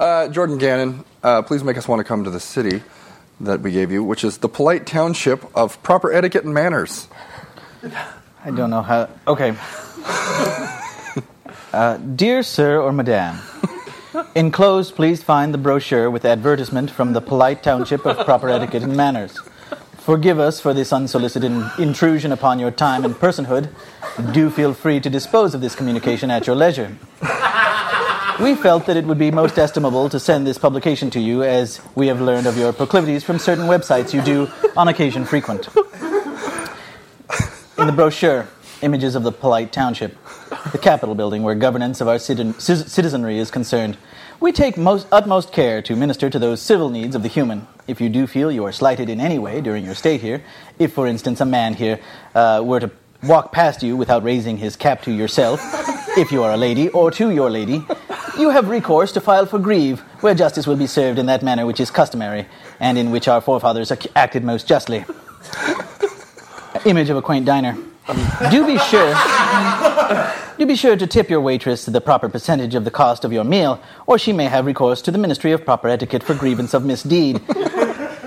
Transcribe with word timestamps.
Uh, 0.00 0.28
Jordan 0.28 0.56
Gannon, 0.56 1.04
uh, 1.22 1.42
please 1.42 1.62
make 1.62 1.76
us 1.76 1.86
want 1.86 2.00
to 2.00 2.04
come 2.04 2.24
to 2.24 2.30
the 2.30 2.40
city 2.40 2.82
that 3.38 3.60
we 3.60 3.70
gave 3.70 3.92
you, 3.92 4.02
which 4.02 4.24
is 4.24 4.38
the 4.38 4.48
polite 4.48 4.86
township 4.86 5.44
of 5.54 5.80
proper 5.82 6.10
etiquette 6.10 6.42
and 6.42 6.54
manners. 6.54 7.06
I 8.42 8.50
don't 8.50 8.70
know 8.70 8.82
how. 8.82 9.10
Okay. 9.28 9.54
Uh, 11.72 11.98
dear 11.98 12.42
sir 12.42 12.80
or 12.80 12.90
madame, 12.90 13.38
enclosed, 14.34 14.96
please 14.96 15.22
find 15.22 15.54
the 15.54 15.58
brochure 15.58 16.10
with 16.10 16.24
advertisement 16.24 16.90
from 16.90 17.12
the 17.12 17.20
polite 17.20 17.62
township 17.62 18.04
of 18.04 18.24
proper 18.26 18.48
etiquette 18.48 18.82
and 18.82 18.96
manners. 18.96 19.38
Forgive 19.98 20.40
us 20.40 20.58
for 20.58 20.74
this 20.74 20.92
unsolicited 20.92 21.52
intrusion 21.78 22.32
upon 22.32 22.58
your 22.58 22.72
time 22.72 23.04
and 23.04 23.14
personhood. 23.14 23.72
Do 24.32 24.50
feel 24.50 24.74
free 24.74 24.98
to 24.98 25.08
dispose 25.08 25.54
of 25.54 25.60
this 25.60 25.76
communication 25.76 26.28
at 26.28 26.48
your 26.48 26.56
leisure. 26.56 26.96
We 28.40 28.54
felt 28.54 28.86
that 28.86 28.96
it 28.96 29.04
would 29.04 29.18
be 29.18 29.30
most 29.30 29.58
estimable 29.58 30.08
to 30.08 30.18
send 30.18 30.46
this 30.46 30.56
publication 30.56 31.10
to 31.10 31.20
you 31.20 31.42
as 31.42 31.78
we 31.94 32.06
have 32.06 32.22
learned 32.22 32.46
of 32.46 32.56
your 32.56 32.72
proclivities 32.72 33.22
from 33.22 33.38
certain 33.38 33.66
websites 33.66 34.14
you 34.14 34.22
do 34.22 34.48
on 34.78 34.88
occasion 34.88 35.26
frequent. 35.26 35.68
In 37.76 37.86
the 37.86 37.92
brochure, 37.94 38.48
images 38.80 39.14
of 39.14 39.24
the 39.24 39.32
polite 39.32 39.72
township, 39.72 40.16
the 40.72 40.78
Capitol 40.78 41.14
building 41.14 41.42
where 41.42 41.54
governance 41.54 42.00
of 42.00 42.08
our 42.08 42.18
citizenry 42.18 43.38
is 43.38 43.50
concerned. 43.50 43.98
We 44.40 44.52
take 44.52 44.78
most, 44.78 45.06
utmost 45.12 45.52
care 45.52 45.82
to 45.82 45.94
minister 45.94 46.30
to 46.30 46.38
those 46.38 46.62
civil 46.62 46.88
needs 46.88 47.14
of 47.14 47.22
the 47.22 47.28
human. 47.28 47.66
If 47.86 48.00
you 48.00 48.08
do 48.08 48.26
feel 48.26 48.50
you 48.50 48.64
are 48.64 48.72
slighted 48.72 49.10
in 49.10 49.20
any 49.20 49.38
way 49.38 49.60
during 49.60 49.84
your 49.84 49.94
stay 49.94 50.16
here, 50.16 50.42
if, 50.78 50.94
for 50.94 51.06
instance, 51.06 51.42
a 51.42 51.44
man 51.44 51.74
here 51.74 52.00
uh, 52.34 52.62
were 52.64 52.80
to 52.80 52.90
walk 53.22 53.52
past 53.52 53.82
you 53.82 53.98
without 53.98 54.22
raising 54.22 54.56
his 54.56 54.76
cap 54.76 55.02
to 55.02 55.12
yourself, 55.12 55.60
if 56.16 56.32
you 56.32 56.42
are 56.42 56.52
a 56.52 56.56
lady, 56.56 56.88
or 56.88 57.10
to 57.10 57.30
your 57.30 57.50
lady, 57.50 57.84
you 58.38 58.50
have 58.50 58.68
recourse 58.68 59.12
to 59.12 59.20
file 59.20 59.46
for 59.46 59.58
grieve, 59.58 60.00
where 60.20 60.34
justice 60.34 60.66
will 60.66 60.76
be 60.76 60.86
served 60.86 61.18
in 61.18 61.26
that 61.26 61.42
manner 61.42 61.66
which 61.66 61.80
is 61.80 61.90
customary, 61.90 62.46
and 62.78 62.96
in 62.98 63.10
which 63.10 63.28
our 63.28 63.40
forefathers 63.40 63.90
ac- 63.90 64.10
acted 64.14 64.44
most 64.44 64.66
justly. 64.66 65.04
Image 66.84 67.10
of 67.10 67.16
a 67.16 67.22
quaint 67.22 67.46
diner. 67.46 67.76
Do 68.50 68.66
be 68.66 68.78
sure. 68.78 69.14
Do 70.58 70.66
be 70.66 70.76
sure 70.76 70.96
to 70.96 71.06
tip 71.06 71.30
your 71.30 71.40
waitress 71.40 71.86
the 71.86 72.00
proper 72.00 72.28
percentage 72.28 72.74
of 72.74 72.84
the 72.84 72.90
cost 72.90 73.24
of 73.24 73.32
your 73.32 73.44
meal, 73.44 73.80
or 74.06 74.18
she 74.18 74.32
may 74.32 74.44
have 74.46 74.66
recourse 74.66 75.00
to 75.02 75.10
the 75.10 75.18
Ministry 75.18 75.52
of 75.52 75.64
Proper 75.64 75.88
Etiquette 75.88 76.22
for 76.22 76.34
grievance 76.34 76.74
of 76.74 76.84
misdeed. 76.84 77.40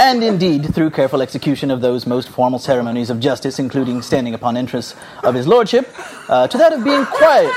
And 0.00 0.22
indeed, 0.22 0.74
through 0.74 0.90
careful 0.90 1.22
execution 1.22 1.70
of 1.70 1.80
those 1.80 2.06
most 2.06 2.28
formal 2.28 2.58
ceremonies 2.58 3.10
of 3.10 3.18
justice, 3.18 3.58
including 3.58 4.02
standing 4.02 4.34
upon 4.34 4.56
entrance 4.56 4.94
of 5.22 5.34
his 5.34 5.46
lordship, 5.46 5.88
uh, 6.28 6.46
to 6.48 6.58
that 6.58 6.72
of 6.72 6.84
being 6.84 7.04
quiet 7.06 7.52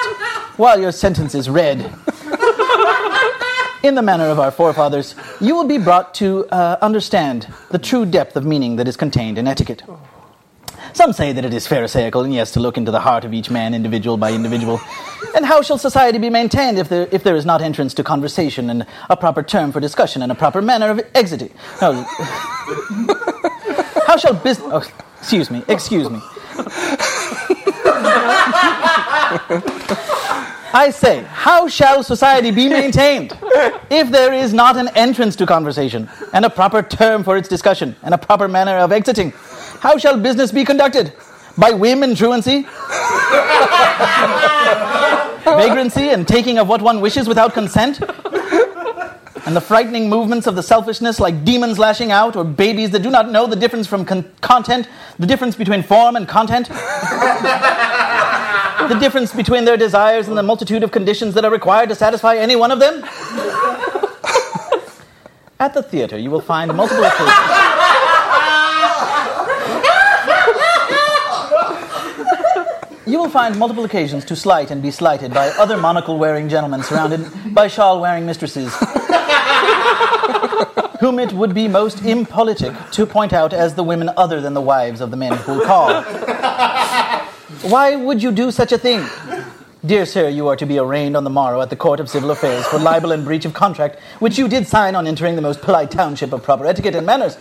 while 0.58 0.80
your 0.80 0.92
sentence 0.92 1.36
is 1.36 1.50
read. 1.50 1.94
In 3.82 3.96
the 3.96 4.02
manner 4.02 4.26
of 4.26 4.40
our 4.40 4.52
forefathers, 4.52 5.16
you 5.40 5.56
will 5.56 5.68
be 5.68 5.78
brought 5.78 6.14
to 6.16 6.46
uh, 6.48 6.78
understand 6.82 7.48
the 7.70 7.80
true 7.80 8.06
depth 8.06 8.36
of 8.36 8.46
meaning 8.46 8.76
that 8.76 8.90
is 8.90 8.98
contained 8.98 9.38
in 9.38 9.48
etiquette. 9.48 9.84
Some 10.92 11.14
say 11.14 11.32
that 11.32 11.46
it 11.46 11.54
is 11.54 11.66
pharisaical, 11.66 12.26
and 12.26 12.34
yes, 12.34 12.52
to 12.54 12.60
look 12.60 12.78
into 12.78 12.92
the 12.92 13.00
heart 13.00 13.24
of 13.24 13.34
each 13.34 13.50
man, 13.50 13.74
individual 13.74 14.18
by 14.18 14.34
individual. 14.34 14.82
And 15.34 15.46
how 15.46 15.62
shall 15.62 15.78
society 15.78 16.18
be 16.18 16.30
maintained 16.30 16.78
if 16.78 16.90
there, 16.90 17.08
if 17.12 17.24
there 17.24 17.38
is 17.38 17.46
not 17.46 17.62
entrance 17.62 17.94
to 17.94 18.04
conversation 18.04 18.70
and 18.70 18.86
a 19.10 19.16
proper 19.16 19.44
term 19.44 19.72
for 19.72 19.80
discussion 19.80 20.22
and 20.24 20.32
a 20.32 20.36
proper 20.36 20.62
manner 20.62 20.90
of 20.90 21.00
exiting? 21.16 21.52
How 21.80 22.06
shall 24.18 24.34
business. 24.34 24.68
Oh, 24.72 24.84
excuse 25.20 25.50
me, 25.50 25.64
excuse 25.70 26.10
me. 26.10 26.20
I 30.72 30.92
say, 30.92 31.23
how 31.23 31.67
shall 31.67 32.03
society 32.03 32.52
be 32.52 32.70
maintained 32.70 33.38
if 33.89 34.12
there 34.12 34.34
is 34.34 34.53
not 34.53 34.78
an 34.78 34.89
entrance 34.89 35.36
to 35.38 35.45
conversation 35.45 36.09
and 36.34 36.45
a 36.45 36.50
proper 36.50 36.84
term 36.84 37.23
for 37.23 37.38
its 37.38 37.48
discussion 37.48 37.95
and 38.03 38.14
a 38.14 38.17
proper 38.17 38.48
manner 38.48 38.78
of 38.78 38.92
exiting? 38.92 39.31
How 39.80 39.98
shall 39.98 40.20
business 40.20 40.52
be 40.52 40.64
conducted? 40.64 41.14
By 41.58 41.71
whim 41.71 42.04
and 42.04 42.16
truancy? 42.16 42.67
Vagrancy 45.44 46.10
and 46.10 46.27
taking 46.27 46.60
of 46.60 46.67
what 46.67 46.82
one 46.82 47.02
wishes 47.02 47.27
without 47.27 47.54
consent? 47.54 47.99
And 49.45 49.55
the 49.55 49.61
frightening 49.61 50.10
movements 50.10 50.45
of 50.45 50.55
the 50.55 50.61
selfishness 50.61 51.20
like 51.20 51.44
demons 51.44 51.80
lashing 51.80 52.11
out 52.11 52.36
or 52.36 52.44
babies 52.44 52.92
that 52.92 53.02
do 53.02 53.10
not 53.10 53.32
know 53.32 53.48
the 53.48 53.55
difference 53.55 53.88
from 53.88 54.05
con- 54.05 54.32
content, 54.42 54.88
the 55.17 55.26
difference 55.26 55.55
between 55.55 55.82
form 55.82 56.15
and 56.15 56.27
content? 56.27 56.70
The 58.88 58.98
difference 59.00 59.34
between 59.34 59.66
their 59.66 59.78
desires 59.78 60.28
and 60.28 60.38
the 60.38 60.44
multitude 60.44 60.84
of 60.84 60.92
conditions 60.92 61.34
that 61.34 61.44
are 61.44 61.52
required 61.52 61.90
to 61.90 61.95
satisfy 61.95 62.36
any 62.36 62.56
one 62.56 62.72
of 62.72 62.80
them? 62.80 63.04
At 65.60 65.73
the 65.73 65.84
theater, 65.84 66.17
you 66.17 66.32
will 66.32 66.42
find 66.42 66.73
multiple 66.73 67.04
occasions. 67.04 67.30
You 73.06 73.18
will 73.18 73.30
find 73.30 73.58
multiple 73.58 73.84
occasions 73.84 74.23
to 74.26 74.36
slight 74.36 74.70
and 74.70 74.82
be 74.84 74.92
slighted 74.92 75.34
by 75.34 75.50
other 75.50 75.78
monocle 75.78 76.20
wearing 76.20 76.48
gentlemen 76.48 76.84
surrounded 76.84 77.28
by 77.56 77.68
shawl 77.68 78.00
wearing 78.00 78.26
mistresses, 78.26 78.72
whom 81.00 81.18
it 81.18 81.34
would 81.34 81.56
be 81.56 81.68
most 81.68 82.06
impolitic 82.06 82.73
to 82.92 83.08
point 83.08 83.34
out 83.34 83.52
as 83.52 83.73
the 83.73 83.84
women 83.84 84.12
other 84.16 84.39
than 84.39 84.54
the 84.54 84.62
wives 84.62 85.02
of 85.02 85.10
the 85.10 85.18
men 85.18 85.34
who 85.34 85.66
call. 85.66 86.04
Why 87.61 87.95
would 87.95 88.21
you 88.21 88.32
do 88.32 88.52
such 88.52 88.71
a 88.71 88.77
thing? 88.77 89.05
Dear 89.86 90.05
sir, 90.05 90.30
you 90.30 90.48
are 90.48 90.55
to 90.55 90.65
be 90.65 90.77
arraigned 90.77 91.17
on 91.17 91.23
the 91.23 91.30
morrow 91.30 91.61
at 91.61 91.70
the 91.70 91.76
Court 91.76 91.99
of 91.99 92.10
Civil 92.10 92.32
Affairs 92.32 92.65
for 92.67 92.77
libel 92.77 93.11
and 93.11 93.26
breach 93.26 93.45
of 93.45 93.54
contract, 93.54 93.99
which 94.20 94.37
you 94.37 94.48
did 94.48 94.67
sign 94.67 94.95
on 94.95 95.08
entering 95.08 95.36
the 95.36 95.42
most 95.42 95.61
polite 95.61 95.89
township 95.89 96.32
of 96.32 96.43
proper 96.43 96.65
etiquette 96.65 96.95
and 96.95 97.05
manners 97.05 97.38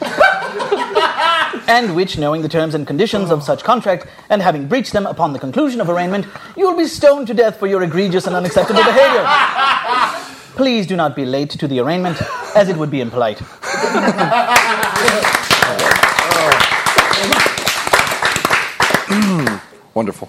and 1.68 1.94
which, 1.94 2.18
knowing 2.18 2.42
the 2.42 2.48
terms 2.48 2.74
and 2.74 2.86
conditions 2.86 3.30
of 3.30 3.42
such 3.44 3.62
contract, 3.62 4.06
and 4.30 4.40
having 4.40 4.66
breached 4.66 4.92
them 4.92 5.06
upon 5.06 5.34
the 5.34 5.38
conclusion 5.38 5.80
of 5.80 5.88
arraignment, 5.90 6.26
you 6.56 6.66
will 6.66 6.76
be 6.76 6.86
stoned 6.86 7.26
to 7.26 7.34
death 7.34 7.58
for 7.58 7.66
your 7.66 7.82
egregious 7.82 8.26
and 8.26 8.34
unacceptable 8.34 8.82
behavior. 8.82 9.24
Please 10.56 10.86
do 10.86 10.96
not 10.96 11.14
be 11.14 11.26
late 11.26 11.50
to 11.50 11.68
the 11.68 11.78
arraignment, 11.78 12.20
as 12.56 12.68
it 12.68 12.76
would 12.76 12.90
be 12.90 13.00
impolite. 13.00 13.40
Wonderful. 19.98 20.28